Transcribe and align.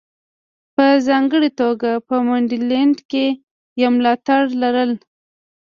په 0.75 0.85
ځانګړې 1.07 1.49
توګه 1.61 1.89
په 2.07 2.15
منډلینډ 2.27 2.97
کې 3.11 3.25
یې 3.79 3.87
ملاتړي 3.95 4.53
لرل. 4.61 4.91